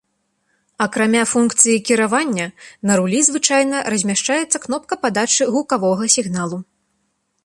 [0.85, 2.47] Акрамя функцыі кіравання,
[2.91, 6.57] на рулі звычайна размяшчаецца кнопка падачы гукавога сігналу.